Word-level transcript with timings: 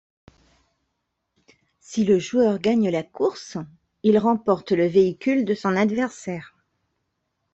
Si 1.79 2.03
le 2.05 2.17
joueur 2.17 2.57
gagne 2.57 2.89
la 2.89 3.03
course, 3.03 3.59
il 4.01 4.17
remporte 4.17 4.71
le 4.71 4.87
véhicule 4.87 5.45
de 5.45 5.53
son 5.53 5.75
adversaire. 5.75 6.55